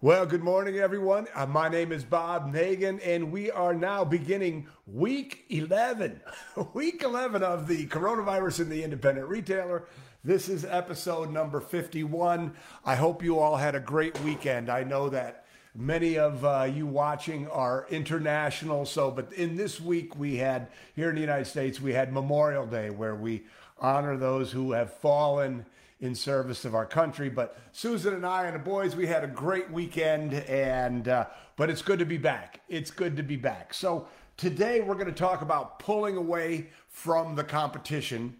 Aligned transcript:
Well, 0.00 0.26
good 0.26 0.44
morning, 0.44 0.78
everyone. 0.78 1.26
Uh, 1.34 1.46
my 1.46 1.68
name 1.68 1.90
is 1.90 2.04
Bob 2.04 2.52
Negen, 2.52 3.00
and 3.04 3.32
we 3.32 3.50
are 3.50 3.74
now 3.74 4.04
beginning 4.04 4.68
week 4.86 5.44
11. 5.48 6.20
week 6.72 7.02
11 7.02 7.42
of 7.42 7.66
the 7.66 7.88
coronavirus 7.88 8.60
in 8.60 8.68
the 8.68 8.84
independent 8.84 9.26
retailer. 9.26 9.88
This 10.22 10.48
is 10.48 10.64
episode 10.64 11.32
number 11.32 11.60
51. 11.60 12.54
I 12.84 12.94
hope 12.94 13.24
you 13.24 13.40
all 13.40 13.56
had 13.56 13.74
a 13.74 13.80
great 13.80 14.16
weekend. 14.20 14.70
I 14.70 14.84
know 14.84 15.08
that 15.08 15.46
many 15.74 16.16
of 16.16 16.44
uh, 16.44 16.70
you 16.72 16.86
watching 16.86 17.48
are 17.48 17.88
international, 17.90 18.86
so, 18.86 19.10
but 19.10 19.32
in 19.32 19.56
this 19.56 19.80
week 19.80 20.16
we 20.16 20.36
had, 20.36 20.68
here 20.94 21.08
in 21.08 21.16
the 21.16 21.20
United 21.20 21.46
States, 21.46 21.80
we 21.80 21.92
had 21.92 22.12
Memorial 22.12 22.66
Day 22.66 22.90
where 22.90 23.16
we 23.16 23.46
honor 23.80 24.16
those 24.16 24.52
who 24.52 24.70
have 24.70 24.92
fallen 24.92 25.66
in 26.00 26.14
service 26.14 26.64
of 26.64 26.74
our 26.74 26.86
country. 26.86 27.28
But 27.28 27.58
Susan 27.72 28.14
and 28.14 28.24
I 28.24 28.46
and 28.46 28.54
the 28.54 28.60
boys, 28.60 28.94
we 28.94 29.06
had 29.06 29.24
a 29.24 29.28
great 29.28 29.70
weekend, 29.70 30.34
and 30.34 31.08
uh, 31.08 31.26
but 31.56 31.70
it's 31.70 31.82
good 31.82 31.98
to 31.98 32.06
be 32.06 32.18
back. 32.18 32.60
It's 32.68 32.90
good 32.90 33.16
to 33.16 33.22
be 33.22 33.36
back. 33.36 33.74
So 33.74 34.06
today 34.36 34.80
we're 34.80 34.94
going 34.94 35.06
to 35.06 35.12
talk 35.12 35.42
about 35.42 35.78
pulling 35.78 36.16
away 36.16 36.68
from 36.88 37.34
the 37.34 37.44
competition. 37.44 38.36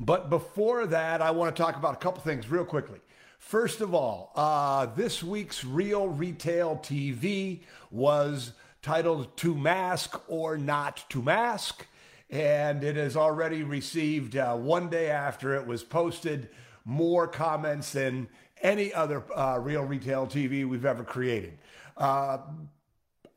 But 0.00 0.30
before 0.30 0.86
that, 0.86 1.22
I 1.22 1.30
want 1.30 1.54
to 1.54 1.62
talk 1.62 1.76
about 1.76 1.94
a 1.94 1.98
couple 1.98 2.22
things 2.22 2.50
real 2.50 2.64
quickly. 2.64 2.98
First 3.38 3.80
of 3.80 3.94
all, 3.94 4.32
uh, 4.34 4.86
this 4.86 5.22
week's 5.22 5.64
Real 5.64 6.08
Retail 6.08 6.76
TV 6.76 7.60
was 7.90 8.52
titled 8.82 9.36
To 9.38 9.54
Mask 9.54 10.20
or 10.28 10.56
Not 10.56 11.04
to 11.10 11.22
Mask 11.22 11.86
and 12.32 12.82
it 12.82 12.96
has 12.96 13.14
already 13.14 13.62
received 13.62 14.36
uh, 14.36 14.56
one 14.56 14.88
day 14.88 15.10
after 15.10 15.54
it 15.54 15.66
was 15.66 15.84
posted 15.84 16.48
more 16.86 17.28
comments 17.28 17.92
than 17.92 18.26
any 18.62 18.92
other 18.94 19.22
uh, 19.36 19.58
real 19.60 19.82
retail 19.82 20.26
TV 20.26 20.66
we've 20.66 20.86
ever 20.86 21.04
created. 21.04 21.58
Uh, 21.96 22.38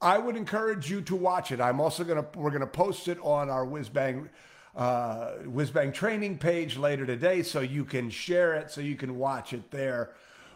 I 0.01 0.17
would 0.17 0.37
encourage 0.37 0.89
you 0.89 1.01
to 1.01 1.15
watch 1.15 1.51
it. 1.51 1.59
I'm 1.59 1.81
also 1.81 2.03
gonna 2.05 2.25
we're 2.35 2.51
gonna 2.51 2.65
post 2.67 3.09
it 3.09 3.17
on 3.21 3.49
our 3.49 3.65
Whizbang 3.65 4.29
uh, 4.75 5.91
training 5.91 6.37
page 6.37 6.77
later 6.77 7.05
today, 7.05 7.43
so 7.43 7.59
you 7.59 7.83
can 7.83 8.09
share 8.09 8.53
it, 8.55 8.71
so 8.71 8.79
you 8.79 8.95
can 8.95 9.17
watch 9.17 9.51
it 9.51 9.71
there. 9.71 10.11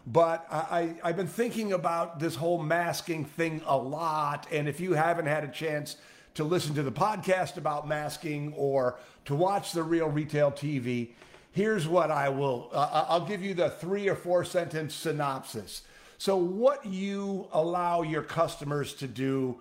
But 0.06 0.46
I, 0.50 0.94
I've 1.04 1.16
been 1.16 1.26
thinking 1.26 1.74
about 1.74 2.20
this 2.20 2.34
whole 2.34 2.62
masking 2.62 3.26
thing 3.26 3.60
a 3.66 3.76
lot, 3.76 4.46
and 4.50 4.66
if 4.66 4.80
you 4.80 4.94
haven't 4.94 5.26
had 5.26 5.44
a 5.44 5.48
chance 5.48 5.96
to 6.34 6.44
listen 6.44 6.74
to 6.74 6.82
the 6.82 6.92
podcast 6.92 7.56
about 7.56 7.88
masking 7.88 8.52
or 8.56 8.98
to 9.24 9.34
watch 9.34 9.72
the 9.72 9.82
real 9.82 10.08
retail 10.08 10.50
TV, 10.50 11.10
here's 11.52 11.88
what 11.88 12.10
I 12.10 12.28
will 12.28 12.70
uh, 12.72 13.06
I'll 13.08 13.26
give 13.26 13.42
you 13.42 13.54
the 13.54 13.70
three 13.70 14.08
or 14.08 14.14
four 14.14 14.44
sentence 14.44 14.94
synopsis. 14.94 15.82
So, 16.18 16.36
what 16.36 16.84
you 16.84 17.48
allow 17.52 18.02
your 18.02 18.22
customers 18.22 18.92
to 18.94 19.06
do 19.06 19.60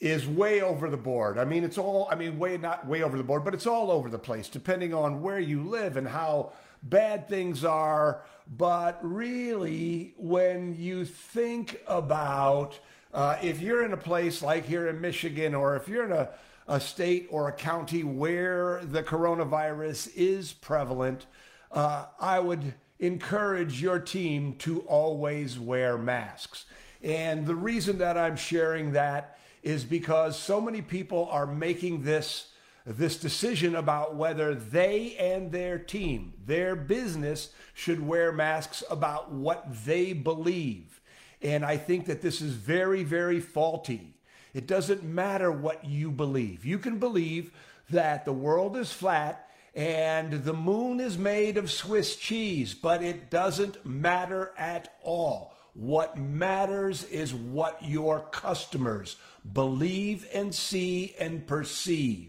is 0.00 0.26
way 0.26 0.60
over 0.60 0.90
the 0.90 0.96
board. 0.96 1.38
I 1.38 1.44
mean, 1.44 1.62
it's 1.62 1.78
all, 1.78 2.08
I 2.10 2.16
mean, 2.16 2.36
way, 2.36 2.58
not 2.58 2.84
way 2.88 3.04
over 3.04 3.16
the 3.16 3.22
board, 3.22 3.44
but 3.44 3.54
it's 3.54 3.68
all 3.68 3.92
over 3.92 4.10
the 4.10 4.18
place, 4.18 4.48
depending 4.48 4.92
on 4.92 5.22
where 5.22 5.38
you 5.38 5.62
live 5.62 5.96
and 5.96 6.08
how 6.08 6.52
bad 6.82 7.28
things 7.28 7.64
are. 7.64 8.22
But 8.48 8.98
really, 9.00 10.14
when 10.16 10.74
you 10.76 11.04
think 11.04 11.80
about 11.86 12.80
uh, 13.12 13.36
if 13.42 13.60
you're 13.60 13.84
in 13.84 13.92
a 13.92 13.96
place 13.96 14.42
like 14.42 14.66
here 14.66 14.88
in 14.88 15.00
Michigan, 15.00 15.54
or 15.54 15.76
if 15.76 15.88
you're 15.88 16.04
in 16.04 16.12
a, 16.12 16.30
a 16.68 16.80
state 16.80 17.28
or 17.30 17.48
a 17.48 17.52
county 17.52 18.04
where 18.04 18.80
the 18.84 19.02
coronavirus 19.02 20.10
is 20.14 20.52
prevalent, 20.52 21.26
uh, 21.70 22.06
I 22.18 22.40
would 22.40 22.74
encourage 22.98 23.82
your 23.82 23.98
team 23.98 24.54
to 24.60 24.80
always 24.82 25.58
wear 25.58 25.98
masks. 25.98 26.66
And 27.02 27.46
the 27.46 27.54
reason 27.54 27.98
that 27.98 28.16
I'm 28.16 28.36
sharing 28.36 28.92
that 28.92 29.38
is 29.62 29.84
because 29.84 30.38
so 30.38 30.60
many 30.60 30.82
people 30.82 31.28
are 31.30 31.46
making 31.46 32.02
this 32.02 32.48
this 32.84 33.16
decision 33.16 33.76
about 33.76 34.16
whether 34.16 34.56
they 34.56 35.14
and 35.16 35.52
their 35.52 35.78
team, 35.78 36.32
their 36.44 36.74
business, 36.74 37.50
should 37.74 38.04
wear 38.04 38.32
masks 38.32 38.82
about 38.90 39.30
what 39.30 39.64
they 39.84 40.12
believe. 40.12 41.00
And 41.42 41.64
I 41.64 41.76
think 41.76 42.06
that 42.06 42.22
this 42.22 42.40
is 42.40 42.52
very, 42.52 43.02
very 43.02 43.40
faulty. 43.40 44.14
It 44.54 44.66
doesn't 44.66 45.02
matter 45.02 45.50
what 45.50 45.84
you 45.84 46.10
believe. 46.10 46.64
You 46.64 46.78
can 46.78 46.98
believe 46.98 47.52
that 47.90 48.24
the 48.24 48.32
world 48.32 48.76
is 48.76 48.92
flat 48.92 49.48
and 49.74 50.44
the 50.44 50.52
moon 50.52 51.00
is 51.00 51.16
made 51.16 51.56
of 51.56 51.70
Swiss 51.70 52.16
cheese, 52.16 52.74
but 52.74 53.02
it 53.02 53.30
doesn't 53.30 53.84
matter 53.86 54.52
at 54.58 54.94
all. 55.02 55.54
What 55.74 56.18
matters 56.18 57.04
is 57.04 57.32
what 57.32 57.82
your 57.82 58.20
customers 58.20 59.16
believe 59.50 60.26
and 60.34 60.54
see 60.54 61.14
and 61.18 61.46
perceive. 61.46 62.28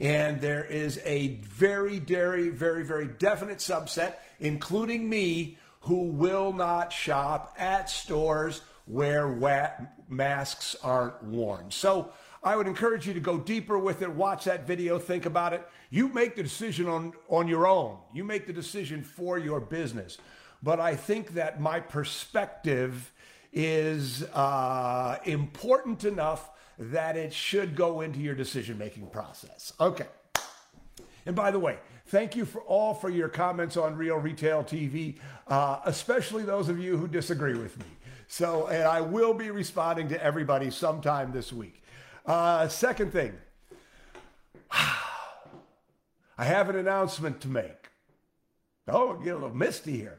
And 0.00 0.40
there 0.40 0.64
is 0.64 0.98
a 1.04 1.36
very, 1.42 1.98
very, 1.98 2.48
very, 2.48 2.82
very 2.84 3.06
definite 3.06 3.58
subset, 3.58 4.14
including 4.40 5.08
me, 5.08 5.58
who 5.84 6.04
will 6.04 6.52
not 6.52 6.92
shop 6.92 7.54
at 7.58 7.90
stores 7.90 8.62
where 8.86 9.28
masks 10.08 10.76
aren't 10.82 11.22
worn. 11.22 11.70
So 11.70 12.10
I 12.42 12.56
would 12.56 12.66
encourage 12.66 13.06
you 13.06 13.14
to 13.14 13.20
go 13.20 13.38
deeper 13.38 13.78
with 13.78 14.02
it, 14.02 14.10
watch 14.10 14.44
that 14.44 14.66
video, 14.66 14.98
think 14.98 15.26
about 15.26 15.52
it. 15.52 15.66
You 15.90 16.08
make 16.08 16.36
the 16.36 16.42
decision 16.42 16.88
on, 16.88 17.12
on 17.28 17.48
your 17.48 17.66
own, 17.66 17.98
you 18.12 18.24
make 18.24 18.46
the 18.46 18.52
decision 18.52 19.02
for 19.02 19.38
your 19.38 19.60
business. 19.60 20.18
But 20.62 20.80
I 20.80 20.96
think 20.96 21.34
that 21.34 21.60
my 21.60 21.80
perspective 21.80 23.12
is 23.52 24.22
uh, 24.32 25.18
important 25.24 26.04
enough 26.04 26.50
that 26.78 27.16
it 27.16 27.32
should 27.32 27.76
go 27.76 28.00
into 28.00 28.20
your 28.20 28.34
decision 28.34 28.78
making 28.78 29.06
process. 29.08 29.74
Okay. 29.78 30.06
And 31.26 31.36
by 31.36 31.50
the 31.50 31.58
way, 31.58 31.78
thank 32.06 32.36
you 32.36 32.44
for 32.44 32.60
all 32.62 32.94
for 32.94 33.10
your 33.10 33.28
comments 33.28 33.76
on 33.76 33.96
Real 33.96 34.16
Retail 34.16 34.64
TV, 34.64 35.18
uh, 35.48 35.80
especially 35.84 36.42
those 36.42 36.68
of 36.68 36.78
you 36.78 36.96
who 36.96 37.08
disagree 37.08 37.54
with 37.54 37.78
me. 37.78 37.86
So, 38.28 38.66
and 38.68 38.84
I 38.84 39.00
will 39.00 39.34
be 39.34 39.50
responding 39.50 40.08
to 40.08 40.22
everybody 40.22 40.70
sometime 40.70 41.32
this 41.32 41.52
week. 41.52 41.82
Uh, 42.26 42.68
second 42.68 43.12
thing, 43.12 43.32
I 44.70 46.44
have 46.44 46.68
an 46.68 46.76
announcement 46.76 47.40
to 47.42 47.48
make. 47.48 47.90
Oh, 48.88 49.14
get 49.14 49.30
a 49.30 49.34
little 49.34 49.54
misty 49.54 49.96
here. 49.96 50.18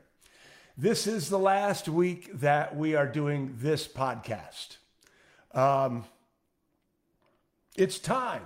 This 0.77 1.07
is 1.07 1.29
the 1.29 1.39
last 1.39 1.87
week 1.87 2.39
that 2.39 2.75
we 2.75 2.95
are 2.95 3.07
doing 3.07 3.55
this 3.59 3.87
podcast. 3.87 4.77
Um, 5.53 6.05
it's 7.75 7.99
time 7.99 8.45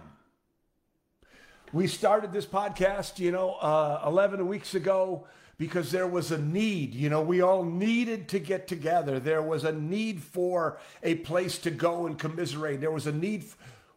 we 1.72 1.88
started 1.88 2.34
this 2.34 2.46
podcast, 2.46 3.20
you 3.20 3.32
know, 3.32 3.54
uh, 3.56 4.02
11 4.06 4.48
weeks 4.48 4.74
ago 4.74 5.28
because 5.58 5.92
there 5.92 6.08
was 6.08 6.32
a 6.32 6.38
need. 6.38 6.96
You 6.96 7.10
know, 7.10 7.22
we 7.22 7.42
all 7.42 7.64
needed 7.64 8.28
to 8.30 8.40
get 8.40 8.68
together. 8.68 9.20
There 9.20 9.42
was 9.42 9.66
a 9.66 9.72
need 9.72 10.24
for 10.24 10.80
a 11.04 11.16
place 11.16 11.60
to 11.60 11.72
go 11.72 12.08
and 12.08 12.18
commiserate. 12.18 12.82
There 12.82 12.92
was 12.92 13.06
a 13.06 13.12
need. 13.12 13.46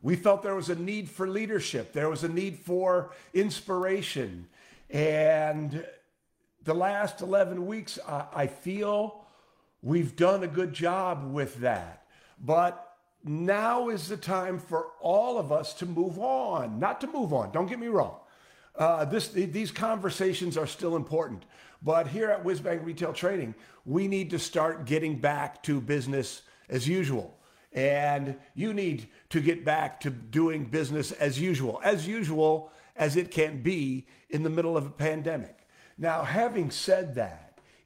We 0.02 0.16
felt 0.16 0.42
there 0.42 0.54
was 0.54 0.68
a 0.68 0.74
need 0.74 1.08
for 1.08 1.26
leadership. 1.26 1.92
There 1.92 2.10
was 2.10 2.24
a 2.24 2.28
need 2.28 2.58
for 2.58 3.12
inspiration. 3.32 4.48
And 4.90 5.86
the 6.64 6.74
last 6.74 7.22
11 7.22 7.64
weeks, 7.64 7.98
I, 8.06 8.24
I 8.34 8.46
feel 8.48 9.24
we've 9.80 10.14
done 10.14 10.42
a 10.42 10.48
good 10.48 10.74
job 10.74 11.32
with 11.32 11.60
that. 11.60 12.04
But 12.38 12.91
now 13.24 13.88
is 13.88 14.08
the 14.08 14.16
time 14.16 14.58
for 14.58 14.88
all 15.00 15.38
of 15.38 15.52
us 15.52 15.74
to 15.74 15.86
move 15.86 16.18
on, 16.18 16.78
not 16.78 17.00
to 17.02 17.06
move 17.06 17.32
on. 17.32 17.52
Don't 17.52 17.68
get 17.68 17.78
me 17.78 17.88
wrong. 17.88 18.16
Uh, 18.74 19.04
this, 19.04 19.28
these 19.28 19.70
conversations 19.70 20.56
are 20.56 20.66
still 20.66 20.96
important. 20.96 21.44
But 21.82 22.06
here 22.08 22.30
at 22.30 22.44
Whizbang 22.44 22.84
Retail 22.84 23.12
Training, 23.12 23.54
we 23.84 24.08
need 24.08 24.30
to 24.30 24.38
start 24.38 24.84
getting 24.86 25.18
back 25.18 25.62
to 25.64 25.80
business 25.80 26.42
as 26.68 26.86
usual. 26.86 27.36
And 27.72 28.36
you 28.54 28.72
need 28.72 29.08
to 29.30 29.40
get 29.40 29.64
back 29.64 30.00
to 30.00 30.10
doing 30.10 30.64
business 30.64 31.10
as 31.12 31.40
usual, 31.40 31.80
as 31.82 32.06
usual 32.06 32.70
as 32.96 33.16
it 33.16 33.30
can 33.30 33.62
be 33.62 34.06
in 34.30 34.42
the 34.42 34.50
middle 34.50 34.76
of 34.76 34.86
a 34.86 34.90
pandemic. 34.90 35.66
Now, 35.98 36.22
having 36.22 36.70
said 36.70 37.14
that, 37.16 37.41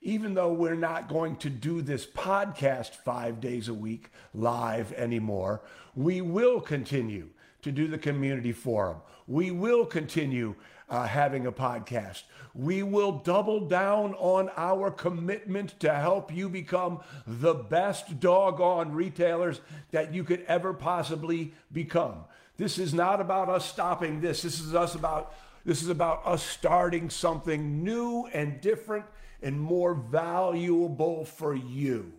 even 0.07 0.35
though 0.35 0.53
we're 0.53 0.77
not 0.77 1.09
going 1.09 1.35
to 1.35 1.51
do 1.51 1.83
this 1.83 2.07
podcast 2.07 2.91
five 2.91 3.41
days 3.41 3.67
a 3.67 3.75
week 3.75 4.11
live 4.33 4.93
anymore, 4.93 5.63
we 5.97 6.21
will 6.21 6.61
continue 6.61 7.29
to 7.61 7.73
do 7.73 7.89
the 7.89 7.99
community 7.99 8.53
forum. 8.53 8.99
We 9.27 9.51
will 9.51 9.85
continue 9.85 10.55
uh, 10.89 11.09
having 11.09 11.45
a 11.47 11.51
podcast. 11.51 12.23
We 12.55 12.85
will 12.85 13.19
double 13.19 13.67
down 13.67 14.15
on 14.15 14.49
our 14.57 14.93
commitment 14.93 15.81
to 15.81 15.93
help 15.93 16.33
you 16.33 16.49
become 16.49 17.01
the 17.27 17.55
best 17.55 18.21
doggone 18.21 18.93
retailers 18.93 19.61
that 19.91 20.15
you 20.15 20.23
could 20.23 20.45
ever 20.47 20.73
possibly 20.73 21.53
become. 21.73 22.27
This 22.59 22.79
is 22.79 22.95
not 22.95 23.21
about 23.21 23.49
us 23.49 23.69
stopping 23.69 24.21
this. 24.21 24.43
This 24.43 24.61
is 24.61 24.73
us 24.73 24.95
about 24.95 25.35
this 25.65 25.83
is 25.83 25.89
about 25.89 26.25
us 26.25 26.45
starting 26.45 27.11
something 27.11 27.83
new 27.83 28.29
and 28.33 28.61
different 28.61 29.05
and 29.43 29.61
more 29.61 29.95
valuable 29.95 31.25
for 31.25 31.55
you. 31.55 32.13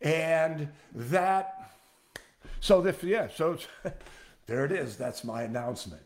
And 0.00 0.68
that, 0.94 1.70
so 2.60 2.84
if, 2.84 3.04
yeah, 3.04 3.28
so 3.34 3.58
there 4.46 4.64
it 4.64 4.72
is. 4.72 4.96
That's 4.96 5.24
my 5.24 5.42
announcement. 5.42 6.02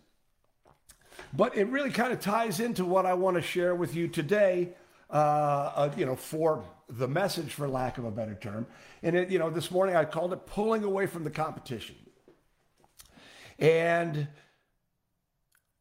But 1.33 1.57
it 1.57 1.67
really 1.69 1.91
kind 1.91 2.13
of 2.13 2.21
ties 2.21 2.61
into 2.61 2.85
what 2.85 3.07
I 3.07 3.15
want 3.15 3.37
to 3.37 3.43
share 3.43 3.75
with 3.75 3.95
you 3.95 4.09
today, 4.09 4.71
uh, 5.11 5.13
uh, 5.13 5.95
you 5.97 6.05
know, 6.05 6.17
for 6.17 6.63
the 6.89 7.09
message, 7.09 7.53
for 7.53 7.67
lack 7.67 7.99
of 7.99 8.05
a 8.05 8.11
better 8.11 8.35
term. 8.35 8.67
And, 9.03 9.17
it, 9.17 9.31
you 9.31 9.39
know, 9.39 9.51
this 9.51 9.71
morning 9.71 9.97
I 9.97 10.05
called 10.05 10.33
it 10.33 10.47
pulling 10.47 10.85
away 10.85 11.07
from 11.07 11.25
the 11.25 11.31
competition. 11.31 11.97
And 13.59 14.29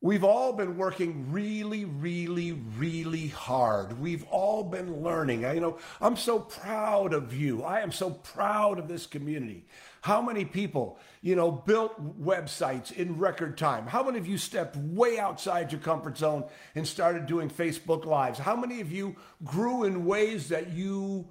we've 0.02 0.24
all 0.24 0.54
been 0.54 0.78
working 0.78 1.32
really, 1.32 1.86
really, 1.86 2.52
really 2.52 3.28
hard. 3.28 4.00
We've 4.00 4.24
all 4.26 4.64
been 4.64 5.02
learning. 5.02 5.46
I, 5.46 5.54
you 5.54 5.62
know, 5.62 5.80
I'm 6.00 6.16
so 6.16 6.40
proud 6.40 7.14
of 7.14 7.34
you. 7.34 7.64
I 7.64 7.82
am 7.82 7.92
so 7.92 8.12
proud 8.12 8.78
of 8.78 8.88
this 8.88 9.08
community. 9.08 9.66
How 10.02 10.22
many 10.22 10.46
people, 10.46 11.00
you 11.22 11.36
know, 11.36 11.50
built 11.50 12.22
websites 12.22 12.92
in 12.92 13.18
record 13.18 13.58
time? 13.58 13.88
How 13.88 14.04
many 14.04 14.20
of 14.20 14.28
you 14.28 14.38
stepped 14.38 14.78
way 14.78 15.18
outside 15.18 15.72
your 15.72 15.82
comfort 15.82 16.20
zone 16.20 16.44
and 16.76 16.88
started 16.88 17.26
doing 17.26 17.50
Facebook 17.50 18.06
Lives? 18.06 18.38
How 18.38 18.56
many 18.56 18.82
of 18.82 18.92
you 18.92 19.16
grew 19.44 19.86
in 19.86 20.06
ways 20.06 20.50
that 20.50 20.72
you 20.74 21.30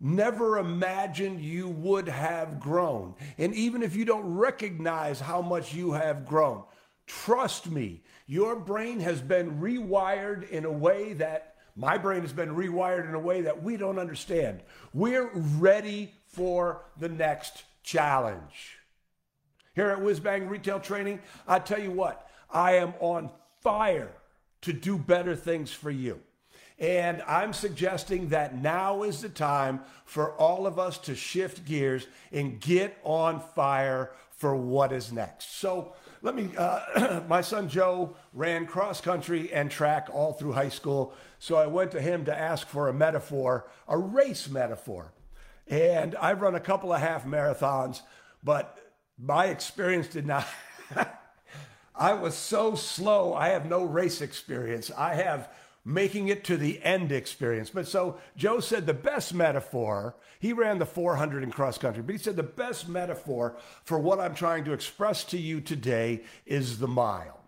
never 0.00 0.58
imagined 0.58 1.40
you 1.40 1.68
would 1.68 2.08
have 2.08 2.60
grown? 2.60 3.16
And 3.38 3.52
even 3.56 3.82
if 3.82 3.96
you 3.96 4.04
don't 4.04 4.36
recognize 4.36 5.18
how 5.18 5.42
much 5.42 5.74
you 5.74 5.90
have 5.90 6.24
grown, 6.24 6.62
trust 7.06 7.70
me, 7.70 8.02
your 8.26 8.56
brain 8.56 9.00
has 9.00 9.20
been 9.20 9.60
rewired 9.60 10.48
in 10.50 10.64
a 10.64 10.72
way 10.72 11.12
that 11.14 11.56
my 11.74 11.96
brain 11.96 12.20
has 12.20 12.32
been 12.32 12.54
rewired 12.54 13.08
in 13.08 13.14
a 13.14 13.20
way 13.20 13.42
that 13.42 13.62
we 13.62 13.76
don't 13.76 13.98
understand. 13.98 14.60
We're 14.92 15.30
ready 15.34 16.12
for 16.26 16.84
the 16.98 17.08
next 17.08 17.64
challenge. 17.82 18.78
Here 19.74 19.88
at 19.88 19.98
Whizbang 19.98 20.50
Retail 20.50 20.80
Training, 20.80 21.20
I 21.48 21.58
tell 21.58 21.80
you 21.80 21.90
what, 21.90 22.28
I 22.50 22.72
am 22.72 22.92
on 23.00 23.30
fire 23.60 24.12
to 24.62 24.72
do 24.72 24.98
better 24.98 25.34
things 25.34 25.72
for 25.72 25.90
you. 25.90 26.20
And 26.78 27.22
I'm 27.22 27.52
suggesting 27.52 28.30
that 28.30 28.56
now 28.56 29.02
is 29.02 29.22
the 29.22 29.28
time 29.28 29.80
for 30.04 30.32
all 30.32 30.66
of 30.66 30.78
us 30.78 30.98
to 30.98 31.14
shift 31.14 31.64
gears 31.64 32.06
and 32.32 32.60
get 32.60 32.98
on 33.04 33.40
fire 33.40 34.10
for 34.30 34.56
what 34.56 34.92
is 34.92 35.12
next. 35.12 35.58
So 35.58 35.94
let 36.22 36.36
me, 36.36 36.50
uh, 36.56 37.20
my 37.28 37.40
son 37.40 37.68
Joe 37.68 38.14
ran 38.32 38.66
cross 38.66 39.00
country 39.00 39.52
and 39.52 39.70
track 39.70 40.08
all 40.12 40.32
through 40.32 40.52
high 40.52 40.68
school. 40.68 41.14
So 41.40 41.56
I 41.56 41.66
went 41.66 41.90
to 41.92 42.00
him 42.00 42.24
to 42.26 42.36
ask 42.36 42.66
for 42.68 42.88
a 42.88 42.94
metaphor, 42.94 43.68
a 43.88 43.98
race 43.98 44.48
metaphor. 44.48 45.12
And 45.66 46.14
I've 46.16 46.40
run 46.40 46.54
a 46.54 46.60
couple 46.60 46.92
of 46.92 47.00
half 47.00 47.24
marathons, 47.24 48.02
but 48.42 48.78
my 49.18 49.46
experience 49.46 50.06
did 50.06 50.26
not. 50.26 50.46
I 51.94 52.14
was 52.14 52.36
so 52.36 52.74
slow. 52.76 53.34
I 53.34 53.48
have 53.48 53.66
no 53.66 53.84
race 53.84 54.22
experience. 54.22 54.90
I 54.96 55.14
have 55.14 55.48
making 55.84 56.28
it 56.28 56.44
to 56.44 56.56
the 56.56 56.82
end 56.82 57.10
experience. 57.10 57.70
But 57.70 57.88
so 57.88 58.18
Joe 58.36 58.60
said 58.60 58.86
the 58.86 58.94
best 58.94 59.34
metaphor, 59.34 60.14
he 60.38 60.52
ran 60.52 60.78
the 60.78 60.86
400 60.86 61.42
in 61.42 61.50
cross 61.50 61.78
country, 61.78 62.02
but 62.02 62.12
he 62.12 62.18
said 62.18 62.36
the 62.36 62.42
best 62.42 62.88
metaphor 62.88 63.56
for 63.84 63.98
what 63.98 64.20
I'm 64.20 64.34
trying 64.34 64.64
to 64.64 64.72
express 64.72 65.24
to 65.24 65.38
you 65.38 65.60
today 65.60 66.22
is 66.46 66.78
the 66.78 66.88
mile. 66.88 67.40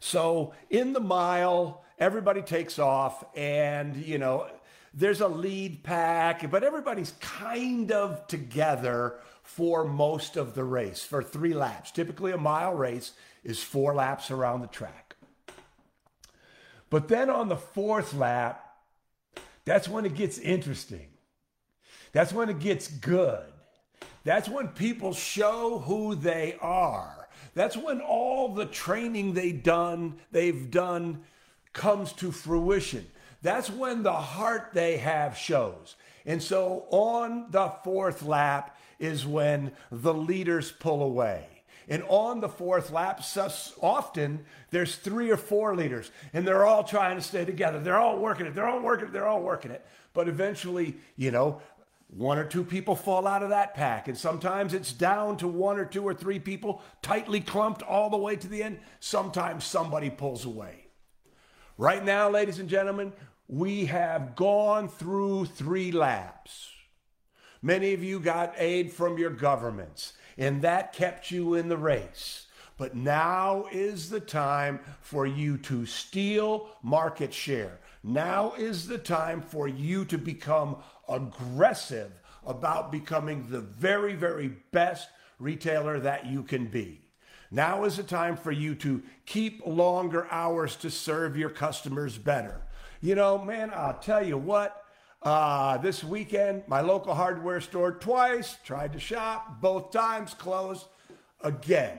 So 0.00 0.54
in 0.70 0.92
the 0.92 1.00
mile, 1.00 1.84
everybody 1.98 2.42
takes 2.42 2.78
off 2.78 3.24
and, 3.36 3.96
you 3.96 4.18
know, 4.18 4.48
there's 4.94 5.20
a 5.20 5.28
lead 5.28 5.84
pack, 5.84 6.50
but 6.50 6.64
everybody's 6.64 7.12
kind 7.20 7.92
of 7.92 8.26
together 8.26 9.16
for 9.42 9.84
most 9.84 10.36
of 10.36 10.54
the 10.54 10.64
race 10.64 11.02
for 11.02 11.22
three 11.22 11.54
laps. 11.54 11.90
Typically, 11.90 12.32
a 12.32 12.38
mile 12.38 12.74
race 12.74 13.12
is 13.44 13.62
four 13.62 13.94
laps 13.94 14.30
around 14.30 14.60
the 14.60 14.66
track. 14.66 15.07
But 16.90 17.08
then 17.08 17.30
on 17.30 17.48
the 17.48 17.56
fourth 17.56 18.14
lap, 18.14 18.64
that's 19.64 19.88
when 19.88 20.06
it 20.06 20.14
gets 20.14 20.38
interesting. 20.38 21.08
That's 22.12 22.32
when 22.32 22.48
it 22.48 22.58
gets 22.58 22.88
good. 22.88 23.44
That's 24.24 24.48
when 24.48 24.68
people 24.68 25.12
show 25.12 25.78
who 25.78 26.14
they 26.14 26.56
are. 26.60 27.28
That's 27.54 27.76
when 27.76 28.00
all 28.00 28.54
the 28.54 28.66
training 28.66 29.34
they 29.34 29.52
done, 29.52 30.18
they've 30.30 30.70
done 30.70 31.24
comes 31.72 32.12
to 32.14 32.32
fruition. 32.32 33.06
That's 33.42 33.70
when 33.70 34.02
the 34.02 34.12
heart 34.12 34.70
they 34.72 34.96
have 34.98 35.36
shows. 35.36 35.96
And 36.26 36.42
so 36.42 36.86
on 36.90 37.50
the 37.50 37.68
fourth 37.84 38.22
lap 38.22 38.76
is 38.98 39.26
when 39.26 39.72
the 39.90 40.14
leaders 40.14 40.72
pull 40.72 41.02
away. 41.02 41.46
And 41.88 42.02
on 42.08 42.40
the 42.40 42.48
fourth 42.48 42.90
lap, 42.90 43.22
often 43.80 44.44
there's 44.70 44.96
three 44.96 45.30
or 45.30 45.38
four 45.38 45.74
leaders, 45.74 46.10
and 46.34 46.46
they're 46.46 46.66
all 46.66 46.84
trying 46.84 47.16
to 47.16 47.22
stay 47.22 47.44
together. 47.46 47.80
They're 47.80 47.98
all 47.98 48.18
working 48.18 48.46
it. 48.46 48.54
They're 48.54 48.68
all 48.68 48.80
working 48.80 49.08
it. 49.08 49.12
They're 49.12 49.26
all 49.26 49.40
working 49.40 49.70
it. 49.70 49.84
But 50.12 50.28
eventually, 50.28 50.96
you 51.16 51.30
know, 51.30 51.62
one 52.08 52.38
or 52.38 52.44
two 52.44 52.64
people 52.64 52.96
fall 52.96 53.26
out 53.26 53.42
of 53.42 53.50
that 53.50 53.74
pack. 53.74 54.08
And 54.08 54.16
sometimes 54.16 54.74
it's 54.74 54.92
down 54.92 55.36
to 55.38 55.48
one 55.48 55.78
or 55.78 55.84
two 55.84 56.04
or 56.04 56.14
three 56.14 56.38
people 56.38 56.82
tightly 57.02 57.40
clumped 57.40 57.82
all 57.82 58.10
the 58.10 58.16
way 58.16 58.36
to 58.36 58.48
the 58.48 58.62
end. 58.62 58.80
Sometimes 59.00 59.64
somebody 59.64 60.10
pulls 60.10 60.44
away. 60.44 60.86
Right 61.76 62.04
now, 62.04 62.28
ladies 62.28 62.58
and 62.58 62.68
gentlemen, 62.68 63.12
we 63.46 63.86
have 63.86 64.36
gone 64.36 64.88
through 64.88 65.46
three 65.46 65.92
laps. 65.92 66.70
Many 67.62 67.92
of 67.92 68.02
you 68.02 68.20
got 68.20 68.54
aid 68.56 68.92
from 68.92 69.18
your 69.18 69.30
governments, 69.30 70.12
and 70.38 70.62
that 70.62 70.92
kept 70.92 71.30
you 71.30 71.54
in 71.54 71.68
the 71.68 71.76
race. 71.76 72.46
But 72.78 72.94
now 72.94 73.66
is 73.72 74.08
the 74.08 74.20
time 74.20 74.78
for 75.00 75.26
you 75.26 75.58
to 75.58 75.84
steal 75.84 76.68
market 76.82 77.34
share. 77.34 77.80
Now 78.04 78.54
is 78.56 78.86
the 78.86 78.98
time 78.98 79.42
for 79.42 79.66
you 79.66 80.04
to 80.06 80.16
become 80.16 80.76
aggressive 81.08 82.12
about 82.46 82.92
becoming 82.92 83.48
the 83.50 83.60
very, 83.60 84.14
very 84.14 84.48
best 84.70 85.08
retailer 85.40 85.98
that 86.00 86.26
you 86.26 86.44
can 86.44 86.66
be. 86.66 87.00
Now 87.50 87.84
is 87.84 87.96
the 87.96 88.02
time 88.04 88.36
for 88.36 88.52
you 88.52 88.74
to 88.76 89.02
keep 89.26 89.66
longer 89.66 90.28
hours 90.30 90.76
to 90.76 90.90
serve 90.90 91.36
your 91.36 91.50
customers 91.50 92.16
better. 92.16 92.62
You 93.00 93.16
know, 93.16 93.38
man, 93.38 93.72
I'll 93.74 93.98
tell 93.98 94.24
you 94.24 94.38
what. 94.38 94.84
Uh, 95.22 95.78
this 95.78 96.04
weekend, 96.04 96.62
my 96.68 96.80
local 96.80 97.14
hardware 97.14 97.60
store 97.60 97.92
twice 97.92 98.56
tried 98.64 98.92
to 98.92 99.00
shop, 99.00 99.60
both 99.60 99.90
times 99.90 100.34
closed 100.34 100.86
again. 101.40 101.98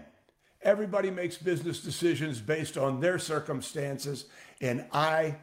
Everybody 0.61 1.11
makes 1.11 1.37
business 1.37 1.81
decisions 1.81 2.39
based 2.39 2.77
on 2.77 2.99
their 2.99 3.19
circumstances, 3.19 4.25
and 4.61 4.85
I 4.91 5.35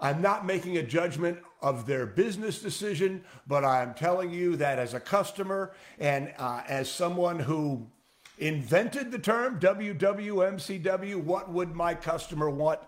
I'm 0.00 0.22
not 0.22 0.46
making 0.46 0.78
a 0.78 0.82
judgment 0.82 1.38
of 1.60 1.86
their 1.86 2.06
business 2.06 2.60
decision, 2.60 3.22
but 3.46 3.64
I'm 3.66 3.92
telling 3.92 4.30
you 4.30 4.56
that 4.56 4.78
as 4.78 4.94
a 4.94 5.00
customer 5.00 5.72
and 5.98 6.32
uh, 6.38 6.62
as 6.66 6.90
someone 6.90 7.38
who 7.38 7.86
invented 8.38 9.12
the 9.12 9.18
term 9.18 9.60
WWMCW, 9.60 11.16
what 11.16 11.52
would 11.52 11.74
my 11.74 11.94
customer 11.94 12.48
want? 12.48 12.80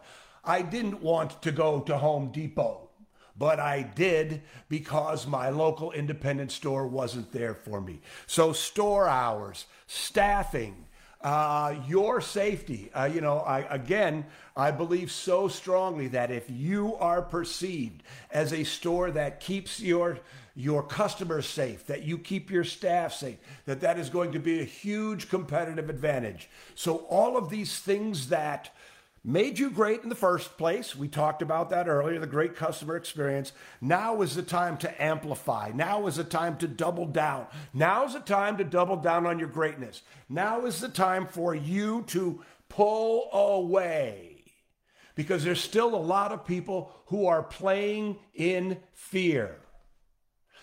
I 0.43 0.63
didn't 0.63 1.03
want 1.03 1.43
to 1.43 1.53
go 1.53 1.81
to 1.81 1.99
Home 1.99 2.33
Depot, 2.33 2.89
but 3.37 3.59
I 3.59 3.83
did 3.83 4.43
because 4.69 5.27
my 5.27 5.49
local 5.49 5.93
independent 5.93 6.53
store 6.53 6.87
wasn't 6.87 7.33
there 7.33 7.55
for 7.55 7.81
me. 7.81 8.01
So, 8.27 8.53
store 8.53 9.09
hours, 9.09 9.67
staffing, 9.87 10.87
uh, 11.23 11.77
your 11.87 12.21
safety. 12.21 12.91
Uh, 12.93 13.09
you 13.13 13.21
know, 13.21 13.39
I, 13.39 13.61
again, 13.73 14.27
I 14.57 14.71
believe 14.71 15.11
so 15.11 15.49
strongly 15.49 16.09
that 16.09 16.31
if 16.31 16.51
you 16.51 16.97
are 16.97 17.23
perceived 17.23 18.03
as 18.31 18.53
a 18.53 18.65
store 18.65 19.11
that 19.13 19.41
keeps 19.41 19.81
your 19.81 20.19
your 20.55 20.83
customers 20.83 21.47
safe, 21.47 21.87
that 21.87 22.03
you 22.03 22.19
keep 22.19 22.51
your 22.51 22.65
staff 22.65 23.15
safe, 23.15 23.39
that 23.65 23.81
that 23.81 23.99
is 23.99 24.11
going 24.11 24.33
to 24.33 24.39
be 24.39 24.61
a 24.61 24.65
huge 24.65 25.31
competitive 25.31 25.89
advantage. 25.89 26.51
So 26.75 27.07
all 27.09 27.39
of 27.39 27.49
these 27.49 27.79
things 27.79 28.29
that 28.29 28.69
made 29.25 29.59
you 29.59 29.71
great 29.71 30.03
in 30.03 30.09
the 30.09 30.15
first 30.15 30.57
place. 30.59 30.97
We 30.97 31.09
talked 31.09 31.43
about 31.43 31.71
that 31.71 31.89
earlier, 31.89 32.19
the 32.19 32.27
great 32.27 32.57
customer 32.57 32.97
experience. 32.97 33.53
Now 33.81 34.23
is 34.23 34.35
the 34.35 34.43
time 34.43 34.77
to 34.79 35.03
amplify. 35.03 35.71
Now 35.75 36.07
is 36.07 36.17
the 36.17 36.25
time 36.25 36.57
to 36.59 36.69
double 36.69 37.07
down. 37.07 37.47
Now 37.73 38.05
is 38.05 38.15
the 38.15 38.21
time 38.21 38.57
to 38.59 38.65
double 38.65 38.97
down 38.97 39.27
on 39.27 39.39
your 39.39 39.49
greatness. 39.49 40.03
Now 40.29 40.67
is 40.67 40.81
the 40.81 40.89
time 40.89 41.27
for 41.27 41.55
you 41.55 42.03
to 42.09 42.43
pull 42.69 43.29
away 43.33 44.45
because 45.15 45.45
there's 45.45 45.61
still 45.61 45.95
a 45.95 45.97
lot 45.97 46.33
of 46.33 46.47
people 46.47 46.93
who 47.07 47.27
are 47.27 47.43
playing 47.43 48.19
in 48.35 48.79
fear. 48.93 49.59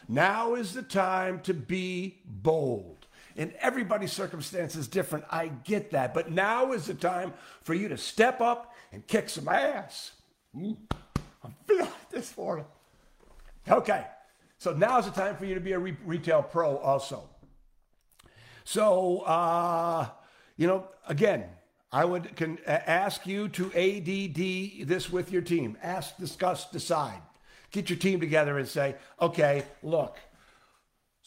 Now 0.07 0.55
is 0.55 0.73
the 0.73 0.81
time 0.81 1.39
to 1.41 1.53
be 1.53 2.21
bold 2.25 2.98
and 3.39 3.53
everybody's 3.61 4.11
circumstance 4.11 4.75
is 4.75 4.89
different. 4.89 5.23
I 5.31 5.47
get 5.47 5.91
that. 5.91 6.13
But 6.13 6.29
now 6.29 6.73
is 6.73 6.87
the 6.87 6.93
time 6.93 7.33
for 7.63 7.73
you 7.73 7.87
to 7.87 7.97
step 7.97 8.41
up 8.41 8.75
and 8.91 9.07
kick 9.07 9.29
some 9.29 9.47
ass. 9.47 10.11
Mm. 10.53 10.75
I'm 11.43 11.55
feeling 11.65 11.87
this 12.11 12.29
for 12.29 12.57
you. 12.57 12.65
Okay. 13.73 14.05
So 14.57 14.73
now's 14.73 15.05
the 15.05 15.11
time 15.11 15.37
for 15.37 15.45
you 15.45 15.55
to 15.55 15.61
be 15.61 15.71
a 15.71 15.79
re- 15.79 15.95
retail 16.05 16.43
pro 16.43 16.77
also. 16.77 17.29
So, 18.65 19.19
uh, 19.19 20.09
you 20.57 20.67
know, 20.67 20.89
again, 21.07 21.45
I 21.93 22.03
would 22.03 22.35
can 22.35 22.59
ask 22.67 23.25
you 23.25 23.47
to 23.49 23.67
ADD 23.67 24.85
this 24.85 25.09
with 25.09 25.31
your 25.31 25.41
team. 25.41 25.77
Ask, 25.81 26.17
discuss, 26.17 26.69
decide. 26.69 27.21
Get 27.71 27.89
your 27.89 27.97
team 27.97 28.19
together 28.19 28.57
and 28.57 28.67
say, 28.67 28.95
okay, 29.21 29.63
look, 29.81 30.17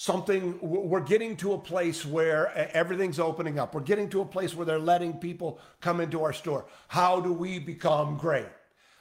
something, 0.02 0.58
we're 0.60 0.98
getting 0.98 1.36
to 1.36 1.52
a 1.52 1.58
place 1.58 2.04
where 2.04 2.52
everything's 2.76 3.20
opening 3.20 3.60
up. 3.60 3.72
We're 3.72 3.82
getting 3.82 4.08
to 4.10 4.20
a 4.20 4.24
place 4.24 4.52
where 4.52 4.66
they're 4.66 4.80
letting 4.80 5.12
people 5.18 5.60
come 5.80 6.00
into 6.00 6.24
our 6.24 6.32
store. 6.32 6.66
How 6.88 7.20
do 7.20 7.32
we 7.32 7.60
become 7.60 8.16
great? 8.16 8.48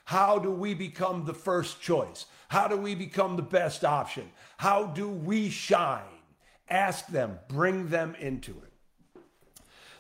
How 0.06 0.38
do 0.38 0.52
we 0.52 0.76
become 0.76 1.26
the 1.26 1.34
first 1.34 1.82
choice? 1.82 2.28
How 2.50 2.68
do 2.68 2.78
we 2.78 2.94
become 2.94 3.36
the 3.36 3.42
best 3.42 3.84
option? 3.84 4.30
How 4.58 4.86
do 4.86 5.10
we 5.10 5.50
shine? 5.50 6.04
Ask 6.70 7.08
them, 7.08 7.40
bring 7.48 7.88
them 7.90 8.14
into 8.20 8.52
it. 8.52 9.24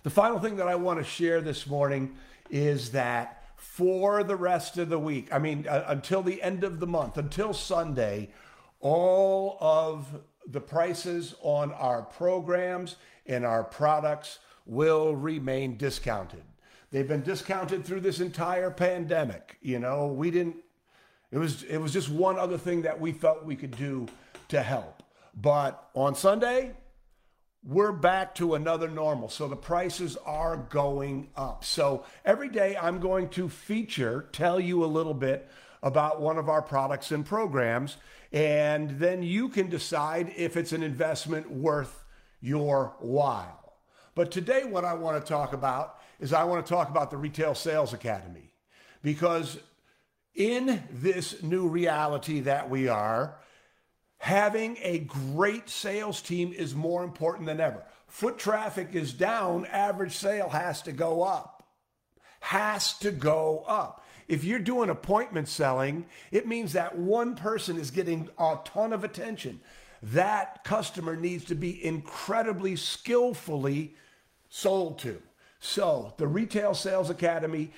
The 0.03 0.11
final 0.11 0.37
thing 0.37 0.57
that 0.57 0.67
I 0.67 0.75
want 0.75 0.99
to 0.99 1.03
share 1.03 1.41
this 1.41 1.65
morning 1.65 2.15
is 2.51 2.91
that 2.91 3.43
for 3.55 4.23
the 4.23 4.35
rest 4.35 4.77
of 4.77 4.89
the 4.89 4.99
week, 4.99 5.29
I 5.33 5.39
mean, 5.39 5.65
uh, 5.67 5.83
until 5.87 6.21
the 6.21 6.43
end 6.43 6.63
of 6.63 6.79
the 6.79 6.85
month, 6.85 7.17
until 7.17 7.53
Sunday, 7.53 8.29
all 8.79 9.57
of 9.59 10.21
the 10.51 10.61
prices 10.61 11.35
on 11.41 11.71
our 11.73 12.01
programs 12.01 12.97
and 13.25 13.45
our 13.45 13.63
products 13.63 14.39
will 14.65 15.15
remain 15.15 15.77
discounted. 15.77 16.43
They've 16.91 17.07
been 17.07 17.23
discounted 17.23 17.85
through 17.85 18.01
this 18.01 18.19
entire 18.19 18.69
pandemic. 18.69 19.57
You 19.61 19.79
know, 19.79 20.07
we 20.07 20.29
didn't 20.31 20.57
it 21.31 21.37
was 21.37 21.63
it 21.63 21.77
was 21.77 21.93
just 21.93 22.09
one 22.09 22.37
other 22.37 22.57
thing 22.57 22.81
that 22.81 22.99
we 22.99 23.13
felt 23.13 23.45
we 23.45 23.55
could 23.55 23.77
do 23.77 24.07
to 24.49 24.61
help. 24.61 25.01
But 25.33 25.89
on 25.93 26.15
Sunday, 26.15 26.73
we're 27.63 27.93
back 27.93 28.35
to 28.35 28.55
another 28.55 28.89
normal. 28.89 29.29
So 29.29 29.47
the 29.47 29.55
prices 29.55 30.17
are 30.25 30.57
going 30.57 31.29
up. 31.37 31.63
So 31.63 32.05
every 32.25 32.49
day 32.49 32.75
I'm 32.75 32.99
going 32.99 33.29
to 33.29 33.47
feature, 33.47 34.27
tell 34.33 34.59
you 34.59 34.83
a 34.83 34.87
little 34.87 35.13
bit 35.13 35.49
about 35.81 36.21
one 36.21 36.37
of 36.37 36.49
our 36.49 36.61
products 36.61 37.11
and 37.11 37.25
programs, 37.25 37.97
and 38.31 38.91
then 38.91 39.23
you 39.23 39.49
can 39.49 39.69
decide 39.69 40.33
if 40.37 40.55
it's 40.55 40.71
an 40.71 40.83
investment 40.83 41.51
worth 41.51 42.03
your 42.39 42.95
while. 42.99 43.73
But 44.15 44.31
today, 44.31 44.63
what 44.63 44.85
I 44.85 44.93
want 44.93 45.23
to 45.23 45.27
talk 45.27 45.53
about 45.53 45.97
is 46.19 46.33
I 46.33 46.43
want 46.43 46.65
to 46.65 46.73
talk 46.73 46.89
about 46.89 47.11
the 47.11 47.17
Retail 47.17 47.55
Sales 47.55 47.93
Academy 47.93 48.53
because 49.03 49.59
in 50.35 50.81
this 50.91 51.41
new 51.43 51.67
reality 51.67 52.41
that 52.41 52.69
we 52.69 52.87
are, 52.87 53.37
having 54.17 54.77
a 54.81 54.99
great 54.99 55.69
sales 55.69 56.21
team 56.21 56.53
is 56.53 56.75
more 56.75 57.03
important 57.03 57.47
than 57.47 57.59
ever. 57.59 57.83
Foot 58.07 58.37
traffic 58.37 58.89
is 58.93 59.13
down, 59.13 59.65
average 59.65 60.13
sale 60.13 60.49
has 60.49 60.81
to 60.83 60.91
go 60.91 61.23
up. 61.23 61.63
Has 62.41 62.97
to 62.99 63.11
go 63.11 63.63
up. 63.67 64.05
If 64.31 64.45
you're 64.45 64.59
doing 64.59 64.89
appointment 64.89 65.49
selling, 65.49 66.05
it 66.31 66.47
means 66.47 66.71
that 66.71 66.97
one 66.97 67.35
person 67.35 67.77
is 67.77 67.91
getting 67.91 68.29
a 68.37 68.59
ton 68.63 68.93
of 68.93 69.03
attention. 69.03 69.59
That 70.01 70.63
customer 70.63 71.17
needs 71.17 71.43
to 71.45 71.55
be 71.55 71.83
incredibly 71.83 72.77
skillfully 72.77 73.93
sold 74.47 74.99
to. 74.99 75.21
So, 75.59 76.13
the 76.15 76.27
Retail 76.27 76.73
Sales 76.73 77.09
Academy 77.09 77.73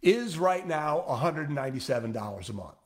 is 0.00 0.38
right 0.38 0.64
now 0.64 1.04
$197 1.08 2.48
a 2.48 2.52
month. 2.52 2.76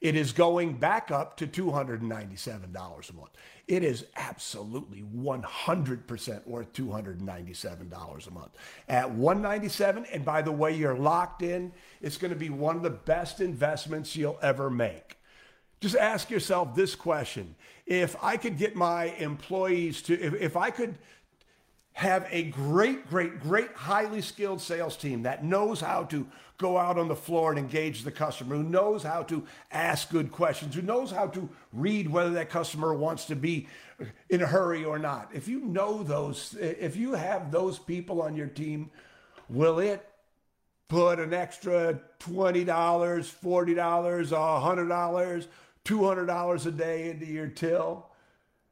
It 0.00 0.14
is 0.14 0.32
going 0.32 0.74
back 0.74 1.10
up 1.10 1.36
to 1.38 1.46
$297 1.46 3.10
a 3.10 3.12
month. 3.14 3.30
It 3.66 3.82
is 3.82 4.06
absolutely 4.16 5.02
100% 5.02 6.46
worth 6.46 6.72
$297 6.72 8.26
a 8.26 8.30
month. 8.30 8.50
At 8.88 9.10
197 9.10 10.06
and 10.12 10.24
by 10.24 10.42
the 10.42 10.52
way 10.52 10.76
you're 10.76 10.96
locked 10.96 11.42
in, 11.42 11.72
it's 12.00 12.18
going 12.18 12.32
to 12.32 12.38
be 12.38 12.50
one 12.50 12.76
of 12.76 12.82
the 12.82 12.90
best 12.90 13.40
investments 13.40 14.14
you'll 14.14 14.38
ever 14.42 14.70
make. 14.70 15.16
Just 15.80 15.96
ask 15.96 16.30
yourself 16.30 16.74
this 16.74 16.94
question. 16.94 17.54
If 17.86 18.16
I 18.22 18.36
could 18.36 18.58
get 18.58 18.76
my 18.76 19.06
employees 19.18 20.02
to 20.02 20.20
if, 20.20 20.34
if 20.34 20.56
I 20.56 20.70
could 20.70 20.98
have 21.96 22.28
a 22.30 22.42
great, 22.42 23.08
great, 23.08 23.40
great, 23.40 23.72
highly 23.72 24.20
skilled 24.20 24.60
sales 24.60 24.98
team 24.98 25.22
that 25.22 25.42
knows 25.42 25.80
how 25.80 26.04
to 26.04 26.26
go 26.58 26.76
out 26.76 26.98
on 26.98 27.08
the 27.08 27.16
floor 27.16 27.48
and 27.48 27.58
engage 27.58 28.02
the 28.02 28.10
customer, 28.10 28.54
who 28.54 28.62
knows 28.62 29.02
how 29.02 29.22
to 29.22 29.42
ask 29.72 30.10
good 30.10 30.30
questions, 30.30 30.74
who 30.74 30.82
knows 30.82 31.10
how 31.10 31.26
to 31.26 31.48
read 31.72 32.10
whether 32.10 32.28
that 32.28 32.50
customer 32.50 32.92
wants 32.92 33.24
to 33.24 33.34
be 33.34 33.66
in 34.28 34.42
a 34.42 34.46
hurry 34.46 34.84
or 34.84 34.98
not. 34.98 35.30
If 35.32 35.48
you 35.48 35.60
know 35.60 36.02
those, 36.02 36.54
if 36.60 36.96
you 36.96 37.14
have 37.14 37.50
those 37.50 37.78
people 37.78 38.20
on 38.20 38.36
your 38.36 38.48
team, 38.48 38.90
will 39.48 39.78
it 39.78 40.06
put 40.88 41.18
an 41.18 41.32
extra 41.32 41.98
$20, 42.20 42.66
$40, 42.66 43.74
$100, 43.74 45.46
$200 45.86 46.66
a 46.66 46.70
day 46.72 47.08
into 47.08 47.24
your 47.24 47.48
till? 47.48 48.06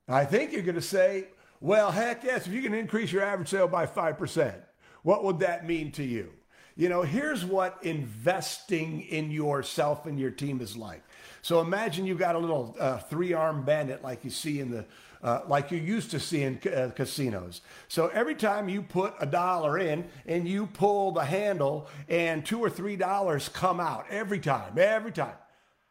I 0.06 0.26
think 0.26 0.52
you're 0.52 0.60
going 0.60 0.74
to 0.74 0.82
say, 0.82 1.28
well, 1.64 1.90
heck 1.90 2.24
yes, 2.24 2.46
if 2.46 2.52
you 2.52 2.60
can 2.60 2.74
increase 2.74 3.10
your 3.10 3.22
average 3.22 3.48
sale 3.48 3.66
by 3.66 3.86
5%, 3.86 4.54
what 5.02 5.24
would 5.24 5.38
that 5.38 5.66
mean 5.66 5.92
to 5.92 6.04
you? 6.04 6.30
You 6.76 6.90
know, 6.90 7.00
here's 7.00 7.42
what 7.42 7.78
investing 7.80 9.00
in 9.00 9.30
yourself 9.30 10.04
and 10.04 10.20
your 10.20 10.30
team 10.30 10.60
is 10.60 10.76
like. 10.76 11.02
So 11.40 11.62
imagine 11.62 12.04
you've 12.04 12.18
got 12.18 12.34
a 12.34 12.38
little 12.38 12.76
uh, 12.78 12.98
three-armed 12.98 13.64
bandit 13.64 14.04
like 14.04 14.24
you 14.24 14.30
see 14.30 14.60
in 14.60 14.70
the 14.70 14.84
uh, 15.22 15.40
like 15.48 15.70
you 15.70 15.78
used 15.78 16.10
to 16.10 16.20
see 16.20 16.42
in 16.42 16.60
uh, 16.66 16.90
casinos. 16.94 17.62
So 17.88 18.08
every 18.08 18.34
time 18.34 18.68
you 18.68 18.82
put 18.82 19.14
a 19.18 19.24
dollar 19.24 19.78
in 19.78 20.04
and 20.26 20.46
you 20.46 20.66
pull 20.66 21.12
the 21.12 21.24
handle 21.24 21.88
and 22.10 22.44
two 22.44 22.60
or 22.60 22.68
three 22.68 22.96
dollars 22.96 23.48
come 23.48 23.80
out 23.80 24.04
every 24.10 24.38
time, 24.38 24.74
every 24.76 25.12
time. 25.12 25.36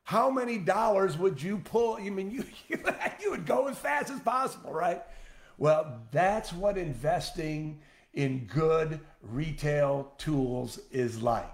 How 0.04 0.30
many 0.30 0.60
dollars 0.60 1.18
would 1.18 1.42
you 1.42 1.58
pull? 1.58 1.96
I 1.96 2.12
mean, 2.12 2.30
you, 2.30 2.46
you, 2.68 2.78
you 3.24 3.32
would 3.32 3.48
go 3.48 3.70
as 3.70 3.78
fast 3.80 4.12
as 4.12 4.20
possible, 4.20 4.72
right? 4.72 5.02
Well, 5.58 6.02
that's 6.12 6.54
what 6.54 6.78
investing 6.78 7.80
in 8.14 8.46
good 8.46 9.00
retail 9.22 10.14
tools 10.18 10.80
is 10.92 11.22
like. 11.22 11.50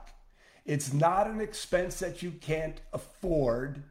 It's 0.66 0.94
not 0.94 1.28
an 1.28 1.42
expense 1.42 2.00
that 2.00 2.22
you 2.22 2.32
can't 2.32 2.80
afford. 2.94 3.84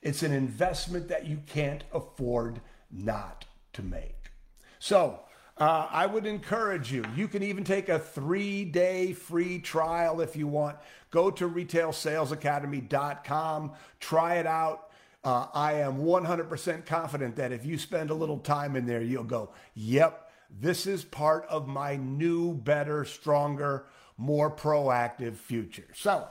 It's 0.00 0.22
an 0.22 0.32
investment 0.32 1.08
that 1.08 1.26
you 1.26 1.42
can't 1.46 1.84
afford 1.92 2.60
not 2.90 3.44
to 3.74 3.82
make. 3.82 4.30
So, 4.78 5.20
uh, 5.58 5.88
I 5.90 6.06
would 6.06 6.24
encourage 6.24 6.90
you. 6.92 7.04
You 7.16 7.26
can 7.26 7.42
even 7.42 7.64
take 7.64 7.88
a 7.88 7.98
three 7.98 8.64
day 8.64 9.12
free 9.12 9.58
trial 9.58 10.20
if 10.20 10.36
you 10.36 10.46
want. 10.46 10.76
Go 11.10 11.32
to 11.32 11.48
retailsalesacademy.com, 11.48 13.72
try 13.98 14.36
it 14.36 14.46
out. 14.46 14.87
Uh, 15.24 15.46
I 15.52 15.74
am 15.74 15.98
100% 15.98 16.86
confident 16.86 17.36
that 17.36 17.52
if 17.52 17.66
you 17.66 17.76
spend 17.76 18.10
a 18.10 18.14
little 18.14 18.38
time 18.38 18.76
in 18.76 18.86
there, 18.86 19.02
you'll 19.02 19.24
go, 19.24 19.50
yep, 19.74 20.30
this 20.50 20.86
is 20.86 21.04
part 21.04 21.44
of 21.46 21.66
my 21.66 21.96
new, 21.96 22.54
better, 22.54 23.04
stronger, 23.04 23.86
more 24.16 24.50
proactive 24.50 25.36
future. 25.36 25.86
So 25.94 26.26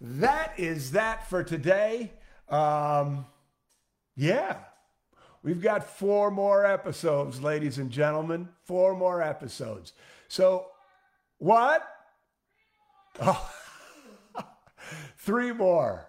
that 0.00 0.52
is 0.58 0.92
that 0.92 1.28
for 1.28 1.42
today. 1.42 2.12
Um, 2.48 3.26
yeah, 4.16 4.58
we've 5.42 5.60
got 5.60 5.88
four 5.88 6.30
more 6.30 6.64
episodes, 6.64 7.42
ladies 7.42 7.78
and 7.78 7.90
gentlemen. 7.90 8.48
Four 8.64 8.94
more 8.96 9.22
episodes. 9.22 9.92
So, 10.28 10.66
what? 11.38 11.86
Oh, 13.20 13.50
three 15.18 15.52
more. 15.52 16.06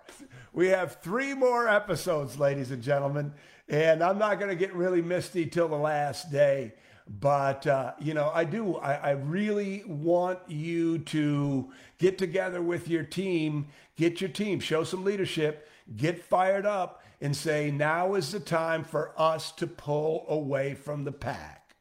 We 0.57 0.69
have 0.69 0.95
three 1.01 1.35
more 1.35 1.67
episodes, 1.67 2.39
ladies 2.39 2.71
and 2.71 2.81
gentlemen, 2.81 3.31
and 3.69 4.01
I'm 4.01 4.17
not 4.17 4.39
going 4.39 4.49
to 4.49 4.55
get 4.55 4.73
really 4.73 5.03
misty 5.03 5.45
till 5.45 5.67
the 5.67 5.75
last 5.75 6.31
day. 6.31 6.73
But, 7.07 7.67
uh, 7.67 7.93
you 7.99 8.15
know, 8.15 8.31
I 8.33 8.43
do. 8.43 8.77
I, 8.77 8.93
I 8.95 9.09
really 9.11 9.83
want 9.85 10.39
you 10.47 10.97
to 10.97 11.69
get 11.99 12.17
together 12.17 12.59
with 12.59 12.87
your 12.87 13.03
team, 13.03 13.67
get 13.97 14.19
your 14.19 14.31
team, 14.31 14.59
show 14.59 14.83
some 14.83 15.03
leadership, 15.03 15.69
get 15.95 16.23
fired 16.23 16.65
up, 16.65 17.03
and 17.21 17.35
say, 17.35 17.69
now 17.69 18.15
is 18.15 18.31
the 18.31 18.39
time 18.39 18.83
for 18.83 19.13
us 19.15 19.51
to 19.51 19.67
pull 19.67 20.25
away 20.27 20.73
from 20.73 21.03
the 21.03 21.11
pack. 21.11 21.75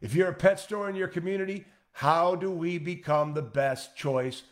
If 0.00 0.12
you're 0.12 0.30
a 0.30 0.34
pet 0.34 0.58
store 0.58 0.90
in 0.90 0.96
your 0.96 1.06
community, 1.06 1.66
how 1.92 2.34
do 2.34 2.50
we 2.50 2.78
become 2.78 3.34
the 3.34 3.42
best 3.42 3.94
choice, 3.94 4.42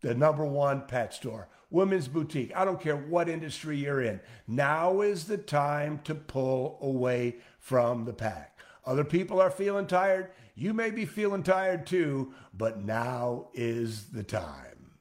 the 0.00 0.16
number 0.16 0.44
one 0.44 0.82
pet 0.88 1.14
store? 1.14 1.46
Women's 1.70 2.08
boutique. 2.08 2.52
I 2.56 2.64
don't 2.64 2.80
care 2.80 2.96
what 2.96 3.28
industry 3.28 3.76
you're 3.76 4.02
in. 4.02 4.20
Now 4.46 5.00
is 5.00 5.24
the 5.24 5.38
time 5.38 6.00
to 6.04 6.14
pull 6.14 6.78
away 6.80 7.36
from 7.58 8.04
the 8.04 8.12
pack. 8.12 8.58
Other 8.86 9.04
people 9.04 9.40
are 9.40 9.50
feeling 9.50 9.86
tired. 9.86 10.30
You 10.54 10.72
may 10.72 10.90
be 10.90 11.04
feeling 11.04 11.42
tired 11.42 11.86
too, 11.86 12.32
but 12.54 12.82
now 12.82 13.48
is 13.54 14.06
the 14.06 14.22
time. 14.22 14.92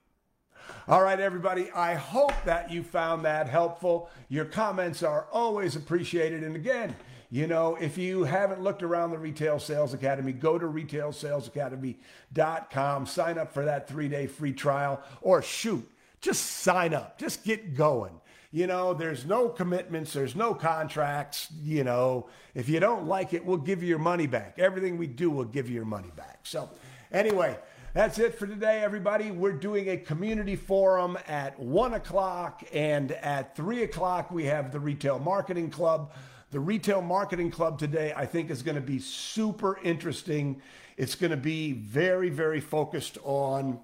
All 0.87 1.01
right, 1.01 1.19
everybody. 1.19 1.71
I 1.71 1.95
hope 1.95 2.33
that 2.45 2.71
you 2.71 2.83
found 2.83 3.25
that 3.25 3.49
helpful. 3.49 4.09
Your 4.29 4.45
comments 4.45 5.03
are 5.03 5.27
always 5.31 5.75
appreciated. 5.75 6.43
And 6.43 6.55
again, 6.55 6.95
you 7.29 7.45
know, 7.45 7.75
if 7.75 7.97
you 7.97 8.23
haven't 8.23 8.61
looked 8.61 8.83
around 8.83 9.11
the 9.11 9.17
Retail 9.17 9.59
Sales 9.59 9.93
Academy, 9.93 10.31
go 10.31 10.57
to 10.57 10.65
retailsalesacademy.com, 10.65 13.05
sign 13.05 13.37
up 13.37 13.53
for 13.53 13.65
that 13.65 13.89
three 13.89 14.07
day 14.07 14.27
free 14.27 14.53
trial, 14.53 15.01
or 15.21 15.41
shoot, 15.41 15.85
just 16.21 16.45
sign 16.45 16.93
up, 16.93 17.19
just 17.19 17.43
get 17.43 17.75
going. 17.75 18.19
You 18.51 18.65
know, 18.65 18.93
there's 18.93 19.25
no 19.25 19.49
commitments, 19.49 20.13
there's 20.13 20.35
no 20.35 20.53
contracts. 20.53 21.49
You 21.61 21.83
know, 21.83 22.29
if 22.55 22.69
you 22.69 22.79
don't 22.79 23.05
like 23.05 23.33
it, 23.33 23.45
we'll 23.45 23.57
give 23.57 23.83
you 23.83 23.89
your 23.89 23.99
money 23.99 24.25
back. 24.25 24.57
Everything 24.57 24.97
we 24.97 25.07
do 25.07 25.29
will 25.29 25.45
give 25.45 25.67
you 25.67 25.75
your 25.75 25.85
money 25.85 26.11
back. 26.15 26.39
So, 26.43 26.69
anyway, 27.11 27.57
that's 27.93 28.19
it 28.19 28.35
for 28.35 28.47
today, 28.47 28.81
everybody. 28.83 29.31
We're 29.31 29.51
doing 29.51 29.89
a 29.89 29.97
community 29.97 30.55
forum 30.55 31.17
at 31.27 31.59
one 31.59 31.93
o'clock, 31.95 32.63
and 32.73 33.11
at 33.11 33.55
three 33.55 33.83
o'clock, 33.83 34.31
we 34.31 34.45
have 34.45 34.71
the 34.71 34.79
Retail 34.79 35.19
Marketing 35.19 35.69
Club. 35.69 36.13
The 36.51 36.59
Retail 36.59 37.01
Marketing 37.01 37.51
Club 37.51 37.77
today, 37.77 38.13
I 38.15 38.25
think, 38.25 38.49
is 38.49 38.61
going 38.61 38.75
to 38.75 38.81
be 38.81 38.99
super 38.99 39.77
interesting. 39.83 40.61
It's 40.95 41.15
going 41.15 41.31
to 41.31 41.37
be 41.37 41.73
very, 41.73 42.29
very 42.29 42.61
focused 42.61 43.17
on 43.23 43.81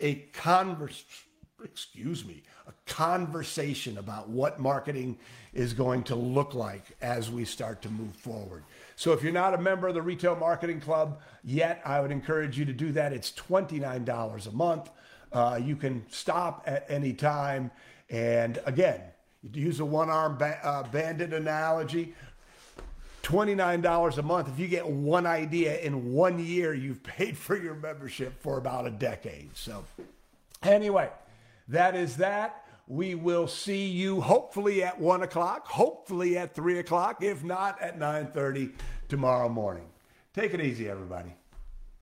a 0.00 0.16
converse, 0.32 1.04
excuse 1.64 2.24
me, 2.24 2.42
a 2.66 2.72
conversation 2.90 3.98
about 3.98 4.28
what 4.28 4.58
marketing 4.58 5.18
is 5.54 5.72
going 5.72 6.02
to 6.04 6.14
look 6.14 6.54
like 6.54 6.84
as 7.00 7.30
we 7.30 7.44
start 7.44 7.82
to 7.82 7.88
move 7.88 8.14
forward. 8.14 8.62
So 8.96 9.12
if 9.12 9.22
you're 9.22 9.32
not 9.32 9.54
a 9.54 9.58
member 9.58 9.88
of 9.88 9.94
the 9.94 10.02
Retail 10.02 10.36
Marketing 10.36 10.80
Club 10.80 11.20
yet, 11.42 11.80
I 11.84 12.00
would 12.00 12.10
encourage 12.10 12.58
you 12.58 12.64
to 12.64 12.72
do 12.72 12.92
that. 12.92 13.12
It's 13.12 13.32
$29 13.32 14.46
a 14.46 14.50
month. 14.52 14.90
Uh, 15.32 15.58
you 15.62 15.76
can 15.76 16.04
stop 16.10 16.62
at 16.66 16.86
any 16.88 17.12
time. 17.12 17.70
And 18.10 18.58
again, 18.66 19.00
use 19.52 19.80
a 19.80 19.84
one 19.84 20.10
arm 20.10 20.38
ba- 20.38 20.60
uh, 20.62 20.82
bandit 20.84 21.32
analogy, 21.32 22.14
$29 23.22 24.18
a 24.18 24.22
month. 24.22 24.48
If 24.48 24.58
you 24.58 24.68
get 24.68 24.88
one 24.88 25.26
idea 25.26 25.78
in 25.80 26.12
one 26.12 26.38
year, 26.38 26.74
you've 26.74 27.02
paid 27.02 27.36
for 27.36 27.56
your 27.56 27.74
membership 27.74 28.40
for 28.40 28.58
about 28.58 28.86
a 28.86 28.90
decade. 28.90 29.56
So, 29.56 29.84
anyway, 30.62 31.10
that 31.68 31.94
is 31.94 32.16
that. 32.16 32.62
We 32.88 33.16
will 33.16 33.48
see 33.48 33.86
you 33.86 34.20
hopefully 34.20 34.84
at 34.84 35.00
one 35.00 35.22
o'clock, 35.22 35.66
hopefully 35.66 36.38
at 36.38 36.54
three 36.54 36.78
o'clock, 36.78 37.22
if 37.22 37.42
not 37.42 37.80
at 37.82 37.98
9:30 37.98 38.72
tomorrow 39.08 39.48
morning. 39.48 39.88
Take 40.32 40.54
it 40.54 40.60
easy, 40.60 40.88
everybody. 40.88 41.34